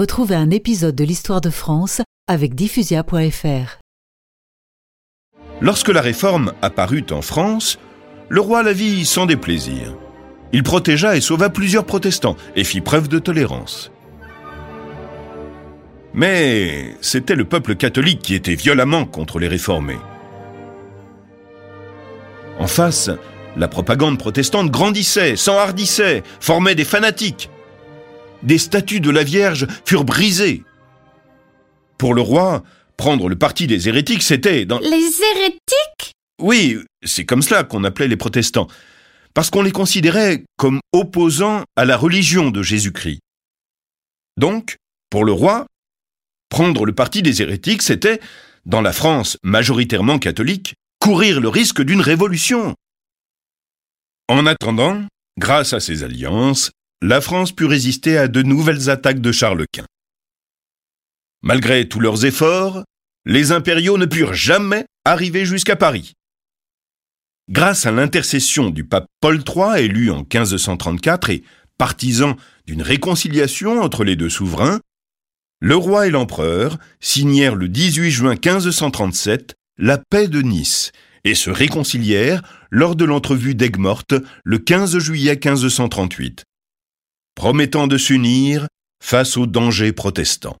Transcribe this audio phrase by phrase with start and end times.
[0.00, 3.80] Retrouvez un épisode de l'histoire de France avec diffusia.fr.
[5.60, 7.78] Lorsque la réforme apparut en France,
[8.30, 9.94] le roi la vit sans déplaisir.
[10.54, 13.92] Il protégea et sauva plusieurs protestants et fit preuve de tolérance.
[16.14, 20.00] Mais c'était le peuple catholique qui était violemment contre les réformés.
[22.58, 23.10] En face,
[23.54, 27.49] la propagande protestante grandissait, s'enhardissait, formait des fanatiques.
[28.42, 30.64] Des statues de la Vierge furent brisées.
[31.98, 32.62] Pour le roi,
[32.96, 34.78] prendre le parti des hérétiques, c'était dans...
[34.78, 36.12] Les hérétiques?
[36.40, 38.68] Oui, c'est comme cela qu'on appelait les protestants,
[39.34, 43.20] parce qu'on les considérait comme opposants à la religion de Jésus-Christ.
[44.38, 44.76] Donc,
[45.10, 45.66] pour le roi,
[46.48, 48.20] prendre le parti des hérétiques, c'était,
[48.64, 52.74] dans la France majoritairement catholique, courir le risque d'une révolution.
[54.28, 55.02] En attendant,
[55.38, 56.70] grâce à ces alliances,
[57.02, 59.86] la France put résister à de nouvelles attaques de Charles Quint.
[61.42, 62.84] Malgré tous leurs efforts,
[63.24, 66.12] les impériaux ne purent jamais arriver jusqu'à Paris.
[67.50, 71.42] Grâce à l'intercession du pape Paul III, élu en 1534 et
[71.78, 74.80] partisan d'une réconciliation entre les deux souverains,
[75.60, 80.92] le roi et l'empereur signèrent le 18 juin 1537 la paix de Nice
[81.24, 86.44] et se réconcilièrent lors de l'entrevue d'Aigues-Mortes le 15 juillet 1538,
[87.40, 88.66] promettant de s'unir
[89.02, 90.58] face aux dangers protestants.